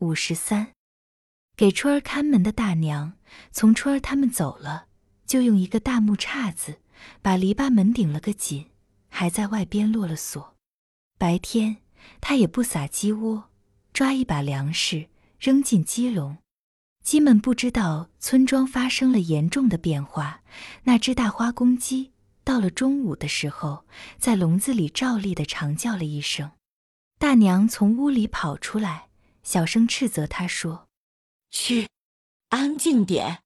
[0.00, 0.68] 五十三，
[1.56, 3.14] 给春儿看门的大娘，
[3.50, 4.86] 从春儿他们走了，
[5.26, 6.78] 就用一个大木叉子
[7.20, 8.66] 把篱笆门顶了个紧，
[9.08, 10.54] 还在外边落了锁。
[11.18, 11.78] 白天
[12.20, 13.50] 他也不撒鸡窝，
[13.92, 15.08] 抓一把粮食
[15.40, 16.38] 扔进鸡笼。
[17.02, 20.42] 鸡们不知道村庄发生了严重的变化。
[20.84, 22.12] 那只大花公鸡
[22.44, 23.84] 到了中午的时候，
[24.16, 26.52] 在笼子里照例的长叫了一声。
[27.18, 29.07] 大娘从屋里跑出来。
[29.48, 30.90] 小声斥责他说
[31.48, 31.88] ：“去，
[32.50, 33.38] 安静点！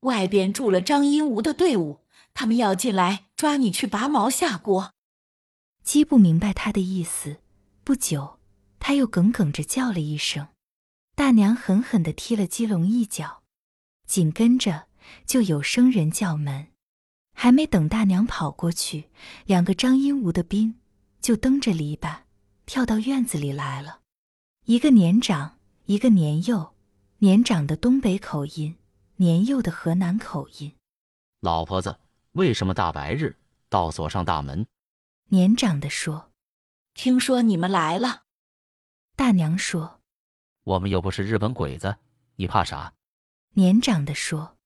[0.00, 2.00] 外边住了张英吴的队伍，
[2.34, 4.92] 他们要进来抓你去拔毛下锅。”
[5.84, 7.36] 鸡不明白他的意思，
[7.84, 8.40] 不久，
[8.80, 10.48] 他又哽哽着叫了一声。
[11.14, 13.44] 大娘狠狠地踢了鸡笼一脚，
[14.04, 14.88] 紧跟着
[15.24, 16.72] 就有生人叫门。
[17.34, 19.10] 还没等大娘跑过去，
[19.44, 20.80] 两个张英吴的兵
[21.20, 22.22] 就蹬着篱笆
[22.66, 24.00] 跳到院子里来了。
[24.68, 26.74] 一个年长，一个年幼。
[27.18, 28.76] 年长的东北口音，
[29.14, 30.74] 年幼的河南口音。
[31.38, 32.00] 老婆子，
[32.32, 33.36] 为什么大白日
[33.68, 34.66] 倒锁上大门？
[35.28, 36.32] 年长的说
[36.94, 38.24] ：“听说你们来了。”
[39.14, 40.00] 大娘说
[40.64, 41.98] ：“我们又不是日本鬼子，
[42.34, 42.92] 你怕啥？”
[43.54, 44.56] 年长的说：“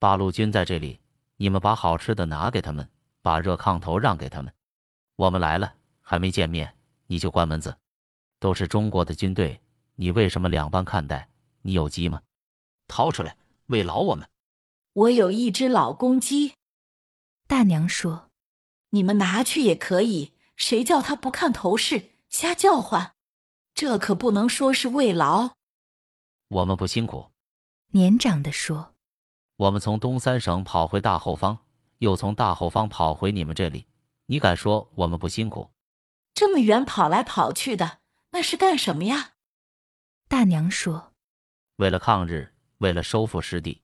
[0.00, 0.98] 八路军在这里，
[1.36, 2.90] 你们把好吃的拿给他们，
[3.22, 4.52] 把热炕头让给他们。
[5.14, 7.78] 我们来了，还没见面，你就关门子。”
[8.46, 9.60] 都是中国的军队，
[9.96, 11.28] 你为什么两般看待？
[11.62, 12.22] 你有鸡吗？
[12.86, 14.28] 掏出来喂劳我们。
[14.92, 16.54] 我有一只老公鸡。
[17.48, 18.30] 大娘说
[18.90, 23.16] ：“你们拿去也可以，谁叫他不看头饰，瞎叫唤？
[23.74, 25.56] 这可不能说是喂劳。
[26.46, 27.32] 我们不辛苦。”
[27.90, 28.94] 年长的说
[29.58, 31.58] ：“我们从东三省跑回大后方，
[31.98, 33.88] 又从大后方跑回你们这里，
[34.26, 35.68] 你敢说我们不辛苦？
[36.32, 37.98] 这么远跑来跑去的。”
[38.36, 39.32] 那是干什么呀？
[40.28, 41.14] 大娘说
[41.76, 43.82] ：“为了抗日，为了收复失地。”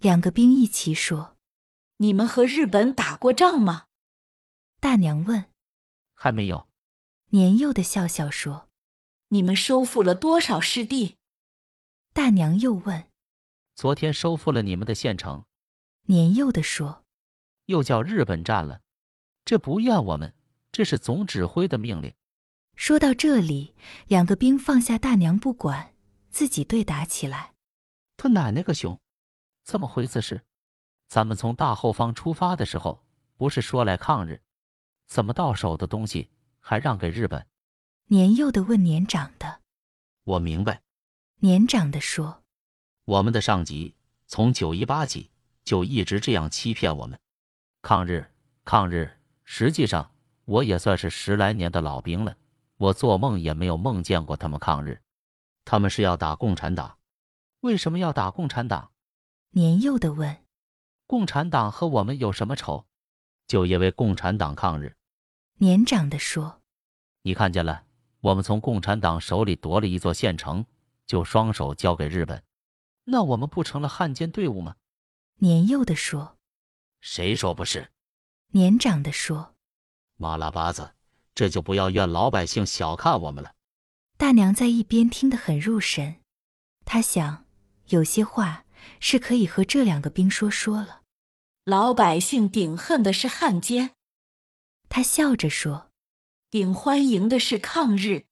[0.00, 1.36] 两个兵一齐说
[1.98, 3.88] ：“你们和日本打过仗吗？”
[4.80, 5.44] 大娘问
[6.16, 6.70] ：“还没有。”
[7.36, 8.70] 年幼的笑笑说
[9.28, 11.18] ：“你们收复了多少失地？”
[12.14, 13.10] 大娘又问
[13.76, 15.44] ：“昨天收复了你们的县城。”
[16.08, 17.04] 年幼的说
[17.66, 18.80] ：“又叫日本占了，
[19.44, 20.34] 这不怨我们，
[20.72, 22.14] 这是总指挥的命令。”
[22.76, 23.74] 说到这里，
[24.08, 25.94] 两个兵放下大娘不管，
[26.30, 27.52] 自己对打起来。
[28.16, 28.98] 他奶奶个熊！
[29.64, 30.20] 怎么回事？
[30.20, 30.42] 是
[31.08, 33.04] 咱们从大后方出发的时候，
[33.36, 34.40] 不是说来抗日？
[35.06, 37.46] 怎么到手的东西还让给日本？
[38.06, 39.60] 年幼的问年长的。
[40.24, 40.82] 我明白。
[41.40, 42.42] 年长的说
[43.04, 43.94] ：“我们的上级
[44.26, 45.30] 从九一八起
[45.64, 47.18] 就一直这样欺骗我们，
[47.82, 48.30] 抗日，
[48.64, 49.18] 抗日。
[49.44, 50.12] 实际上，
[50.44, 52.36] 我也算是十来年的老兵了。”
[52.82, 55.00] 我做梦也没有梦见过他们抗日，
[55.64, 56.98] 他们是要打共产党。
[57.60, 58.90] 为什么要打共产党？
[59.50, 60.44] 年幼的问。
[61.06, 62.84] 共产党和我们有什么仇？
[63.46, 64.96] 就因为共产党抗日。
[65.58, 66.60] 年长的说。
[67.22, 67.84] 你看见了，
[68.20, 70.66] 我们从共产党手里夺了一座县城，
[71.06, 72.42] 就双手交给日本，
[73.04, 74.74] 那我们不成了汉奸队伍吗？
[75.36, 76.36] 年幼的说。
[77.00, 77.92] 谁说不是？
[78.48, 79.54] 年长的说。
[80.16, 80.94] 马拉巴子。
[81.34, 83.52] 这就不要怨老百姓小看我们了。
[84.16, 86.16] 大娘在一边听得很入神，
[86.84, 87.44] 她想，
[87.88, 88.64] 有些话
[89.00, 91.00] 是可以和这两个兵说说了。
[91.64, 93.90] 老百姓顶恨的是汉奸，
[94.88, 95.90] 她笑着说；
[96.50, 98.26] 顶欢迎的是抗日。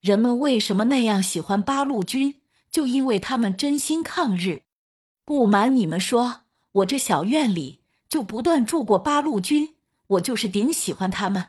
[0.00, 2.40] 人们为什么那样喜欢八路军？
[2.70, 4.62] 就因为他们真心抗日。
[5.24, 6.42] 不瞒你们说，
[6.72, 9.74] 我这小院里就不断住过八路军，
[10.06, 11.48] 我就是顶喜欢他们。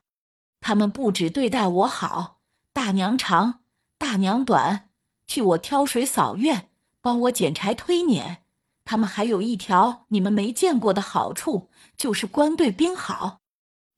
[0.61, 2.39] 他们不止对待我好，
[2.73, 3.61] 大娘长，
[3.97, 4.89] 大娘短，
[5.25, 6.69] 替我挑水扫院，
[7.01, 8.43] 帮我捡柴推碾。
[8.85, 13.39] 他们还有一条你们没见过的好处，就是官对兵好。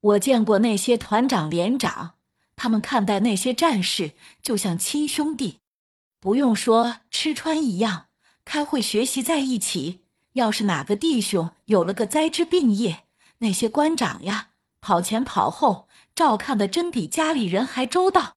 [0.01, 2.15] 我见过那些团长、连长，
[2.55, 4.11] 他们看待那些战士
[4.41, 5.59] 就像亲兄弟，
[6.19, 8.07] 不用说吃穿一样，
[8.43, 10.01] 开会学习在一起。
[10.33, 13.03] 要是哪个弟兄有了个灾之病业，
[13.39, 14.49] 那些官长呀，
[14.79, 15.87] 跑前跑后。
[16.21, 18.35] 照看的真比家里人还周到，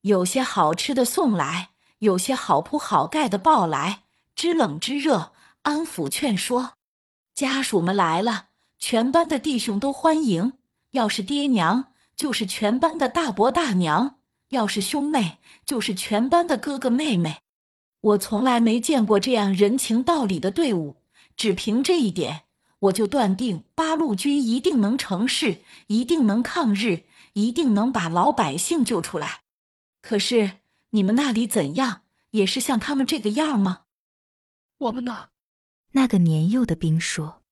[0.00, 4.04] 有些好吃的送来，有些好铺好盖的抱来，
[4.34, 6.72] 知冷知热，安抚劝说。
[7.34, 8.46] 家属们来了，
[8.78, 10.54] 全班的弟兄都欢迎。
[10.92, 14.14] 要是爹娘，就是全班的大伯大娘；
[14.48, 15.36] 要是兄妹，
[15.66, 17.40] 就是全班的哥哥妹妹。
[18.00, 20.96] 我从来没见过这样人情道理的队伍，
[21.36, 22.44] 只凭这一点。
[22.78, 25.58] 我就断定八路军一定能成事，
[25.88, 27.02] 一定能抗日，
[27.34, 29.42] 一定能把老百姓救出来。
[30.00, 30.58] 可是
[30.90, 32.02] 你们那里怎样？
[32.32, 33.84] 也是像他们这个样吗？
[34.76, 35.30] 我们呢？
[35.92, 37.42] 那个年幼的兵说：“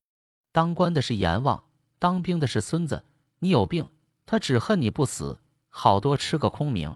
[0.53, 1.65] 当官的是阎王，
[1.99, 3.05] 当兵的是孙子。
[3.39, 3.89] 你有病，
[4.27, 5.41] 他只恨你不死，
[5.71, 6.95] 好多吃个空名。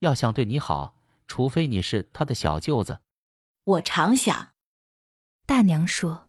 [0.00, 0.94] 要想对你好，
[1.26, 3.00] 除非你是他的小舅子。”
[3.64, 4.50] 我常想，
[5.46, 6.28] 大娘说：“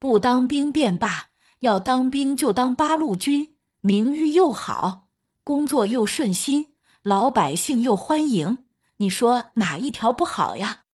[0.00, 1.28] 不当兵便罢，
[1.60, 5.03] 要当兵就当八路军，名誉又好，
[5.44, 8.64] 工作又顺心，老百姓又欢迎。
[8.96, 10.84] 你说哪一条不好呀？”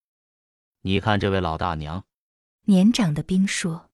[0.82, 2.04] 你看这位老大娘。
[2.64, 3.90] 年长的兵说：“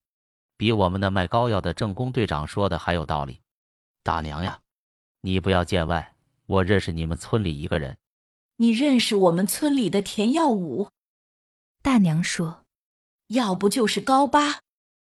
[0.57, 3.43] 比我们那卖膏药的正工队长说的还有道理。
[4.03, 4.61] 大娘呀，
[5.21, 6.15] 你不要见外，
[6.47, 7.99] 我认识你们村里一个人。
[8.57, 10.89] 你认识我们村里的田耀武？”
[11.83, 12.65] 大娘说
[13.29, 14.61] ：“要不就是高八，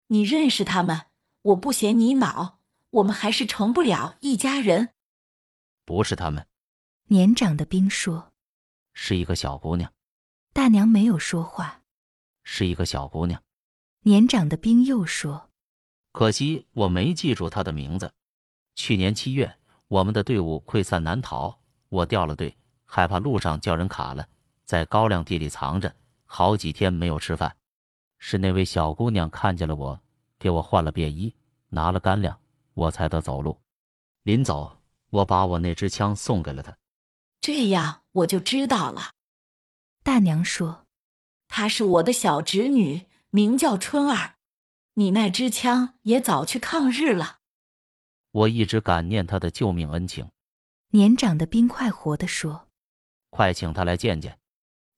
[0.09, 1.07] 你认识他们？
[1.43, 2.59] 我不嫌你恼，
[2.91, 4.91] 我们还是成不了一家人。”
[5.87, 6.47] 不是他们。
[7.05, 8.35] 年长的兵说
[8.93, 9.91] ：“是一个小姑娘。”
[10.53, 11.81] 大娘没有说话。
[12.43, 13.43] 是一个小姑娘。
[14.00, 15.50] 年长的兵又说
[16.12, 18.12] ：“可惜我没记住她的名字。
[18.75, 19.56] 去年七月，
[19.88, 24.27] 我们的队伍溃散难逃，我掉了队，害怕路上叫人卡了，
[24.65, 25.94] 在高粱地里藏着，
[26.25, 27.56] 好几天没有吃饭。
[28.19, 30.00] 是那位小姑娘看见了我，
[30.38, 31.35] 给我换了便衣，
[31.69, 32.38] 拿了干粮，
[32.75, 33.61] 我才得走路。
[34.23, 34.75] 临走，
[35.11, 36.76] 我把我那支枪送给了他。
[37.41, 39.12] 这样我就知道了。”
[40.03, 40.87] 大娘说
[41.49, 44.37] ：“她是我的小侄女。”名叫春儿，
[44.94, 47.41] 你那支枪也早去抗日了。
[48.31, 50.31] 我一直感念他的救命恩情。
[50.93, 52.69] 年长的兵快活地说
[53.29, 54.38] ：“快请他来见见。”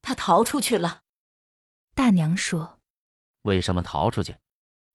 [0.02, 1.02] 他逃出去了。
[1.96, 2.78] 大娘说
[3.42, 4.36] ：“为什么逃出去？”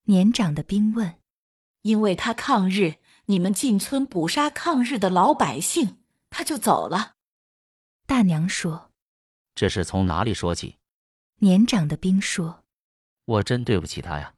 [0.04, 1.20] 年长的兵问
[1.82, 2.94] ：“因为他抗日，
[3.26, 5.98] 你们进村捕杀抗日的老百姓，
[6.30, 7.14] 他就走了。”
[8.06, 8.90] 大娘说
[9.54, 10.76] ：“这是从哪里说起？”
[11.40, 12.64] 年长的兵说。
[13.24, 14.34] 我真对不起他呀！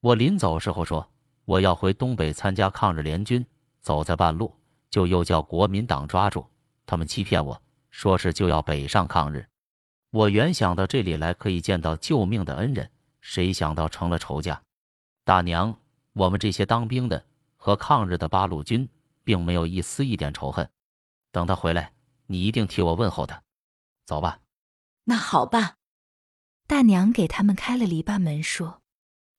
[0.00, 1.08] 我临走时候说
[1.44, 3.46] 我要回东北参加抗日联军，
[3.80, 4.52] 走在半路
[4.90, 6.44] 就又叫国民党抓住，
[6.84, 9.46] 他们欺骗我说是就要北上抗日。
[10.10, 12.90] 我原想到这里来可以见到救命的恩人，
[13.20, 14.60] 谁想到成了仇家。
[15.24, 15.78] 大娘，
[16.12, 17.24] 我们这些当兵的
[17.66, 18.88] 和抗日的八路军
[19.24, 20.70] 并没有一丝一点仇恨。
[21.32, 21.92] 等他回来，
[22.26, 23.42] 你一定替我问候他。
[24.04, 24.38] 走吧。
[25.02, 25.74] 那好吧。
[26.68, 28.82] 大娘给他们开了篱笆门，说：“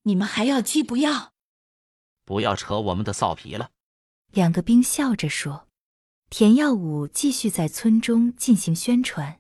[0.03, 1.31] 你们还要鸡不要？
[2.25, 3.69] 不要扯我们的臊皮了。”
[4.33, 5.69] 两个兵笑着说
[6.30, 9.39] ：“田耀武继续在村中进行宣传。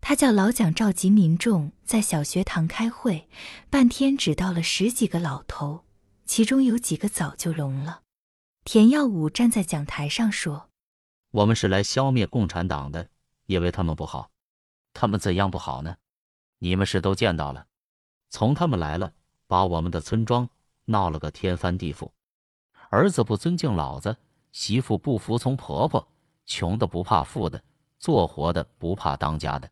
[0.00, 3.28] 他叫老蒋召集民众在小学堂开会，
[3.68, 5.84] 半天只到了十几个老头，
[6.24, 8.03] 其中有几个早就聋了。
[8.64, 10.70] 田耀武站在讲台上说
[11.30, 13.10] ：‘我们是来消灭共产党的，
[13.44, 14.30] 因为他们不好。
[14.94, 15.96] 他们怎样不好呢？’”
[16.58, 17.66] 你们是都见到了，
[18.30, 19.12] 从他们来了，
[19.46, 20.48] 把我们的村庄
[20.86, 22.10] 闹了个天翻地覆。
[22.88, 24.16] 儿子不尊敬老子，
[24.50, 26.08] 媳妇不服从婆婆，
[26.46, 27.62] 穷的不怕富的，
[27.98, 29.70] 做活的不怕当家的，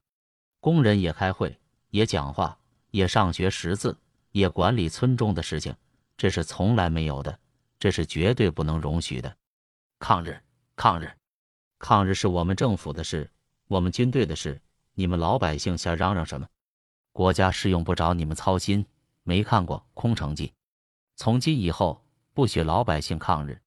[0.61, 1.59] 工人也开会，
[1.89, 2.59] 也讲话，
[2.91, 3.97] 也上学识字，
[4.33, 5.75] 也管理村中的事情。
[6.19, 7.39] 这是从来没有的，
[7.83, 9.37] 这是绝对不能容许的。
[9.99, 10.41] 抗日，
[10.77, 11.11] 抗日，
[11.81, 13.29] 抗日是我们政府的事，
[13.67, 14.63] 我们军队的事，
[14.95, 16.47] 你们老百姓瞎嚷嚷什么？
[17.11, 18.87] 国家是用不着你们操心。
[19.25, 20.47] 没看过《空城计》，
[21.17, 23.61] 从今以后不许老百姓抗日，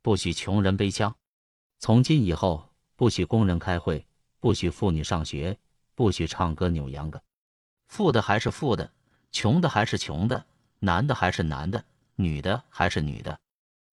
[0.00, 1.14] 不许穷人背枪。
[1.78, 4.06] 从今以后不许工人开会，
[4.38, 5.58] 不许妇女上学，
[5.94, 7.22] 不许唱歌扭秧歌。
[7.88, 8.90] 富的还是富的，
[9.32, 10.46] 穷的还是穷的，
[10.78, 11.84] 男的还是男的，
[12.16, 13.38] 女的还是女的，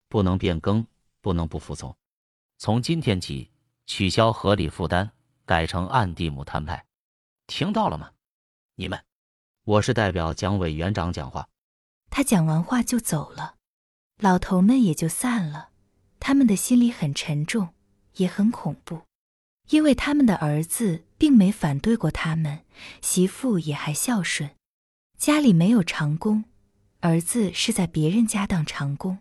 [0.09, 0.85] 不能变更，
[1.21, 1.95] 不能不服从。
[2.57, 3.51] 从今天起，
[3.85, 5.11] 取消合理负担，
[5.45, 6.85] 改成按地亩摊派。
[7.45, 8.11] 听到了吗？
[8.75, 9.03] 你们，
[9.63, 11.47] 我是代表蒋委员长讲话。
[12.09, 13.55] 他讲完话就走了，
[14.19, 15.69] 老头们也就散了。
[16.19, 17.73] 他们的心里很沉重，
[18.15, 19.01] 也很恐怖，
[19.69, 22.65] 因为他们的儿子并没反对过他们，
[23.01, 24.55] 媳妇也还孝顺，
[25.17, 26.45] 家里没有长工，
[27.01, 29.19] 儿子是在别人家当长工。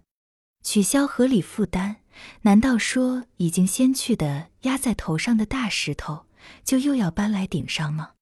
[0.67, 1.99] 取消合理负担，
[2.43, 6.27] 难道说已经先去的压在头上的大石头，
[6.65, 8.16] 就又要搬来顶上吗？